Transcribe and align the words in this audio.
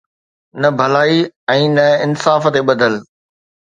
نه 0.61 0.69
ڀلائي 0.79 1.19
۽ 1.59 1.61
نه 1.77 1.87
انصاف 2.09 2.43
تي 2.53 2.61
ٻڌل. 2.71 2.95